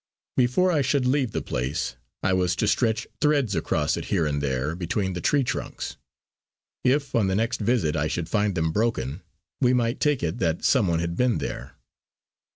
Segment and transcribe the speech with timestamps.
[0.35, 4.41] Before I should leave the place I was to stretch threads across it here and
[4.41, 5.95] there between the tree trunks.
[6.83, 9.21] If on the next visit I should find them broken,
[9.61, 11.75] we might take it that some one had been there.